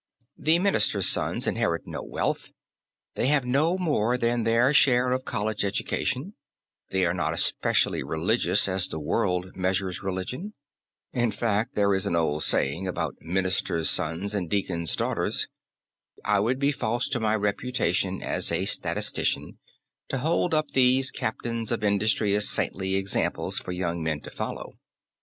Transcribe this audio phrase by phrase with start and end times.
[0.35, 2.51] The ministers' sons inherit no wealth,
[3.13, 6.33] they have no more than their share of college education;
[6.89, 10.55] they are not especially religious as the world measures religion.
[11.13, 15.47] In fact, there is an old saying about "ministers' sons and deacons' daughters."
[16.25, 19.59] I would be false to my reputation as a statistician
[20.09, 24.77] to hold up these captains of industry as saintly examples for young men to follow.